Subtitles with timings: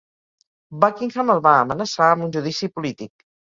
[0.83, 3.15] Buckingham el va amenaçar amb un judici polític.